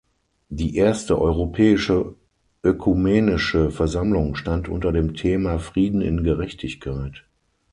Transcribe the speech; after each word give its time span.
Die 0.49 0.77
Erste 0.77 1.19
Europäische 1.21 2.15
Ökumenische 2.63 3.69
Versammlung 3.69 4.33
stand 4.33 4.67
unter 4.67 4.91
dem 4.91 5.13
Thema 5.13 5.59
„Frieden 5.59 6.01
in 6.01 6.23
Gerechtigkeit“. 6.23 7.23